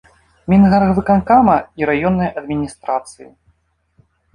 [0.53, 3.27] Мінгарвыканкама і раённай адміністрацыі.